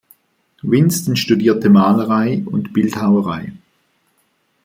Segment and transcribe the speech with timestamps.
[0.63, 3.53] Winston studierte Malerei und Bildhauerei.